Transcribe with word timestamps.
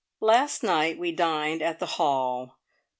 Last 0.19 0.63
night 0.63 0.97
we 0.97 1.11
dined 1.11 1.61
at 1.61 1.77
the 1.77 1.85
Hall. 1.85 2.57